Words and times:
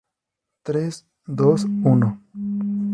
tres, 0.63 1.05
dos, 1.27 1.65
uno... 1.83 2.19